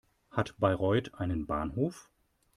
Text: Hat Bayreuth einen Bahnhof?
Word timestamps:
Hat 0.31 0.55
Bayreuth 0.57 1.13
einen 1.13 1.45
Bahnhof? 1.45 2.09